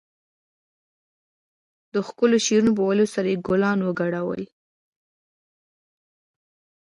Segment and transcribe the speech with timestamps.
[1.93, 4.43] د ښکلو شعرونو په ويلو سره يې ګلان وکرل.